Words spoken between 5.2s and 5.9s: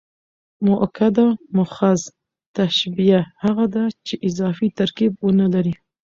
و نه لري.